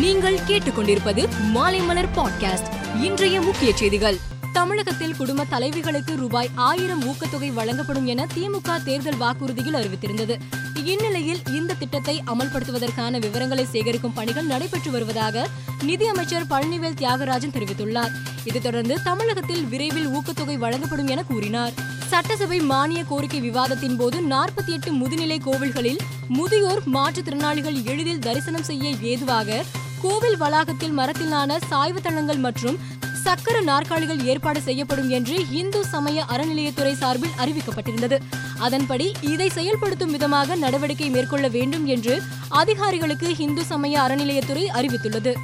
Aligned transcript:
நீங்கள் 0.00 0.38
கேட்டுக்கொண்டிருப்பது 0.48 1.28
மாலைமலர் 1.54 2.08
பாட்காஸ்ட். 2.16 2.96
இன்றைய 3.02 3.40
முக்கிய 3.40 3.76
செய்திகள். 3.76 4.18
தமிழகத்தில் 4.52 5.16
குடும்ப 5.16 5.44
தலைவிகளுக்கு 5.50 6.16
ரூபாய் 6.16 6.50
ஆயிரம் 6.54 7.04
ஊக்கத்தொகை 7.04 7.52
வழங்கப்படும் 7.52 8.06
என 8.06 8.26
திமுக 8.34 8.82
தேர்தல் 8.84 9.20
வாக்குறுதியில் 9.20 9.74
அறிவித்திருந்தது. 9.74 10.38
இந்நிலையில் 10.84 11.40
இந்த 11.46 11.74
திட்டத்தை 11.74 12.22
அமல்படுத்துவதற்கான 12.26 13.20
விவரங்களை 13.20 13.66
சேகரிக்கும் 13.72 14.12
பணிகள் 14.12 14.46
நடைபெற்று 14.46 14.90
வருவதாக 14.90 15.48
நிதியமைச்சர் 15.82 16.46
பழனிவேல் 16.46 16.98
தியாகராஜன் 17.00 17.54
தெரிவித்துள்ளார். 17.54 18.12
இதைத் 18.44 18.62
தொடர்ந்து 18.62 19.02
தமிழகத்தில் 19.02 19.64
விரைவில் 19.64 20.08
ஊக்கத்தொகை 20.08 20.56
வழங்கப்படும் 20.56 21.06
என 21.06 21.22
கூறினார். 21.22 21.72
சட்டசபை 22.06 22.60
மானிய 22.60 23.04
கோரிக்கை 23.04 23.40
விவாதத்தின் 23.40 23.96
போது 23.96 24.20
நாற்பத்தி 24.20 24.66
எட்டு 24.66 24.92
முதுநிலை 24.92 25.38
கோவில்களில் 25.40 25.98
முதியோர் 26.28 26.82
மாற்றுத்திறனாளிகள் 26.92 27.84
எளிதில் 27.84 28.18
தரிசனம் 28.18 28.62
செய்ய 28.62 28.94
ஏதுவாக 29.02 29.64
கோவில் 30.02 30.36
வளாகத்தில் 30.36 30.98
மரத்திலான 30.98 31.56
சாய்வு 31.68 32.00
தளங்கள் 32.02 32.36
மற்றும் 32.36 32.78
சக்கர 33.24 33.60
நாற்காலிகள் 33.60 34.24
ஏற்பாடு 34.24 34.60
செய்யப்படும் 34.60 35.08
என்று 35.08 35.36
இந்து 35.50 35.84
சமய 35.84 36.24
அறநிலையத்துறை 36.28 36.92
சார்பில் 36.92 37.36
அறிவிக்கப்பட்டிருந்தது. 37.38 38.18
அதன்படி 38.58 39.12
இதை 39.20 39.48
செயல்படுத்தும் 39.48 40.10
விதமாக 40.10 40.56
நடவடிக்கை 40.56 41.10
மேற்கொள்ள 41.10 41.48
வேண்டும் 41.48 41.86
என்று 41.86 42.22
அதிகாரிகளுக்கு 42.48 43.36
இந்து 43.36 43.64
சமய 43.64 44.00
அறநிலையத்துறை 44.00 44.64
அறிவித்துள்ளது. 44.78 45.34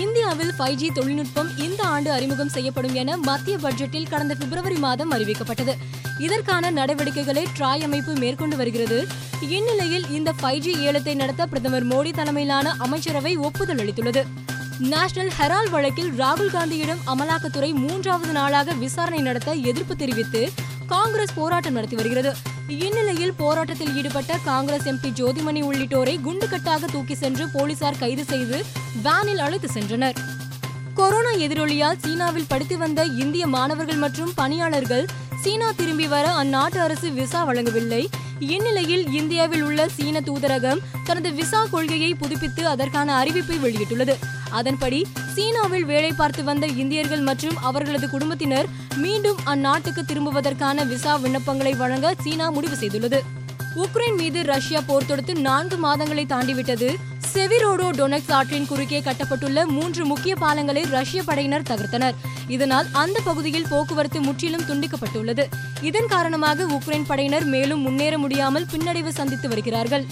இந்தியாவில் 0.00 0.52
ஃபைவ் 0.58 0.74
ஜி 0.74 0.90
தொழில்நுட்பம் 0.94 1.56
இந்த 1.56 1.82
ஆண்டு 1.82 2.10
அறிமுகம் 2.10 2.48
செய்யப்படும் 2.48 2.94
என 2.94 3.16
மத்திய 3.16 3.56
பட்ஜெட்டில் 3.56 4.08
கடந்த 4.08 4.34
பிப்ரவரி 4.34 4.76
மாதம் 4.76 5.10
அறிவிக்கப்பட்டது. 5.10 5.74
இதற்கான 6.18 6.70
நடவடிக்கைகளை 6.70 7.46
ட்ராய் 7.58 7.82
அமைப்பு 7.82 8.12
மேற்கொண்டு 8.12 8.56
வருகிறது. 8.56 9.06
இந்நிலையில் 9.48 10.10
இந்த 10.10 10.34
ஃபைவ் 10.42 10.58
ஜி 10.58 10.72
ஏலத்தை 10.86 11.14
நடத்த 11.14 11.46
பிரதமர் 11.46 11.86
மோடி 11.86 12.12
தலைமையிலான 12.12 12.74
அமைச்சரவை 12.78 13.36
ஒப்புதல் 13.36 13.76
அளித்துள்ளது. 13.76 14.24
நேஷனல் 14.78 15.32
ஹெரால் 15.38 15.70
வழக்கில் 15.70 16.12
ராகுல் 16.18 16.52
காந்தியிடம் 16.52 17.02
அமலாக்கத்துறை 17.06 17.72
மூன்றாவது 17.72 18.32
நாளாக 18.32 18.72
விசாரணை 18.72 19.18
நடத்த 19.18 19.52
எதிர்ப்பு 19.52 19.96
தெரிவித்து 19.96 20.50
காங்கிரஸ் 20.92 21.34
போராட்டம் 21.34 21.72
நடத்தி 21.72 21.96
வருகிறது. 21.96 22.30
இந்நிலையில் 22.68 23.32
போராட்டத்தில் 23.32 23.94
ஈடுபட்ட 23.96 24.38
காங்கிரஸ் 24.44 24.86
எம்பி 24.88 25.10
ஜோதிமணி 25.18 25.60
உள்ளிட்டோரை 25.68 26.14
குண்டுகட்டாக 26.26 26.90
தூக்கி 26.92 27.14
சென்று 27.14 27.48
போலீசார் 27.48 27.98
கைது 27.98 28.24
செய்து 28.24 28.64
வேனில் 29.02 29.38
அழைத்து 29.38 29.68
சென்றனர். 29.74 30.18
கொரோனா 30.94 31.30
எதிரொலியால் 31.30 32.00
சீனாவில் 32.04 32.48
படித்து 32.48 32.78
வந்த 32.78 33.04
இந்திய 33.04 33.46
மாணவர்கள் 33.46 33.96
மற்றும் 33.96 34.32
பணியாளர்கள் 34.34 35.06
சீனா 35.42 35.72
திரும்பி 35.76 36.06
வர 36.06 36.26
அந்நாட்டு 36.42 36.78
அரசு 36.86 37.10
விசா 37.10 37.44
வழங்கவில்லை. 37.44 38.08
இந்நிலையில் 38.38 39.04
இந்தியாவில் 39.12 39.62
உள்ள 39.62 39.88
சீன 39.88 40.20
தூதரகம் 40.20 40.84
தனது 41.04 41.32
விசா 41.32 41.64
கொள்கையை 41.64 42.14
புதுப்பித்து 42.14 42.68
அதற்கான 42.68 43.24
அறிவிப்பை 43.24 43.58
வெளியிட்டுள்ளது. 43.64 44.16
அதன்படி 44.52 45.00
சீனாவில் 45.34 45.84
வேலை 45.84 46.12
பார்த்து 46.12 46.44
வந்த 46.44 46.66
இந்தியர்கள் 46.82 47.22
மற்றும் 47.28 47.56
அவர்களது 47.68 48.08
குடும்பத்தினர் 48.10 48.68
மீண்டும் 48.96 49.38
அந்நாட்டுக்கு 49.44 50.02
திரும்புவதற்கான 50.10 50.86
விசா 50.86 51.14
விண்ணப்பங்களை 51.18 51.76
வழங்க 51.76 52.14
சீனா 52.24 52.50
முடிவு 52.50 52.76
செய்துள்ளது. 52.82 53.20
உக்ரைன் 53.82 54.16
மீது 54.16 54.42
ரஷ்யா 54.44 54.80
போர் 54.86 55.06
தொடுத்து 55.06 55.34
நான்கு 55.34 55.76
மாதங்களை 55.76 56.24
தாண்டிவிட்டது. 56.32 56.88
செவிரோடோ 57.32 57.86
டொனக்ஸ் 57.98 58.32
ஆற்றின் 58.38 58.66
குறுக்கே 58.66 59.00
கட்டப்பட்டுள்ள 59.00 59.64
மூன்று 59.66 60.02
முக்கிய 60.06 60.34
பாலங்களை 60.40 60.82
ரஷ்ய 60.88 61.22
படையினர் 61.22 61.68
தகர்த்தனர். 61.70 62.16
இதனால் 62.48 62.86
அந்த 62.92 63.18
பகுதியில் 63.24 63.68
போக்குவரத்து 63.70 64.20
முற்றிலும் 64.20 64.66
துண்டிக்கப்பட்டுள்ளது. 64.68 65.44
இதன் 65.82 66.06
காரணமாக 66.06 66.66
உக்ரைன் 66.66 67.06
படையினர் 67.06 67.44
மேலும் 67.44 67.80
முன்னேற 67.80 68.18
முடியாமல் 68.18 68.68
பின்னடைவு 68.72 69.08
சந்தித்து 69.08 69.48
வருகிறார்கள். 69.48 70.06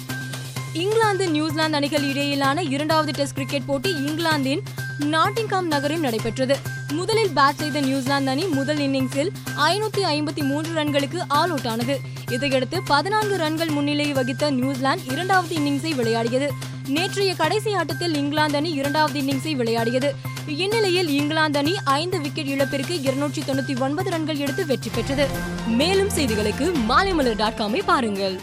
இங்கிலாந்து 0.74 1.30
நியூசிலாந்து 1.30 1.76
அணிகள் 1.76 2.02
இடையிலான 2.02 2.62
இரண்டாவது 2.62 3.10
டெஸ்ட் 3.12 3.34
கிரிக்கெட் 3.34 3.64
போட்டி 3.64 3.90
இங்கிலாந்தின் 3.90 4.62
நாட்டிங்காம் 5.00 5.62
நகரில் 5.62 6.00
நடைபெற்றது. 6.00 6.56
முதலில் 6.92 7.28
பேட் 7.28 7.56
செய்த 7.56 7.80
நியூசிலாந்து 7.80 8.30
அணி 8.30 8.44
முதல் 8.44 8.78
இன்னிங்ஸில் 8.78 9.30
ஐநூத்தி 9.56 10.02
ஐம்பத்தி 10.04 10.42
மூன்று 10.42 10.82
ரன்களுக்கு 10.82 11.18
ஆல் 11.28 11.48
அவுட் 11.48 11.66
ஆனது. 11.66 12.00
இதையடுத்து 12.30 12.82
பதினான்கு 12.82 13.36
ரன்கள் 13.36 13.68
முன்னிலை 13.68 14.12
வகித்த 14.12 14.50
நியூசிலாந்து 14.50 15.04
இரண்டாவது 15.12 15.56
இன்னிங்ஸை 15.56 15.94
விளையாடியது. 15.94 16.50
நேற்றைய 16.86 17.34
கடைசி 17.34 17.74
ஆட்டத்தில் 17.74 18.14
இங்கிலாந்து 18.14 18.56
அணி 18.56 18.70
இரண்டாவது 18.70 19.20
இன்னிங்ஸை 19.20 19.56
விளையாடியது. 19.56 20.14
இந்நிலையில் 20.46 21.08
இங்கிலாந்து 21.08 21.58
அணி 21.58 21.74
ஐந்து 21.84 22.20
விக்கெட் 22.20 22.46
இழப்பிற்கு 22.46 23.00
இருநூற்றி 23.00 23.42
தொண்ணூத்தி 23.42 23.80
ஒன்பது 23.80 24.10
ரன்கள் 24.10 24.36
எடுத்து 24.36 24.66
வெற்றி 24.66 24.90
பெற்றது. 24.94 25.26
மேலும் 25.66 26.08
செய்திகளுக்கு 26.08 26.72
மாலைமலர் 26.88 27.36
டாட் 27.36 27.58
காமை 27.58 27.82
பாருங்கள். 27.84 28.40